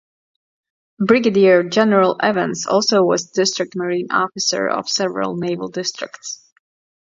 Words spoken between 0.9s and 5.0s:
Brigadier General Evans also was District Marine Officer of